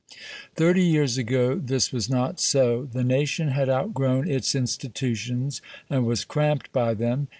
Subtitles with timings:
[0.55, 2.85] Thirty years ago this was not so.
[2.91, 7.27] The nation had outgrown its institutions, and was cramped by them.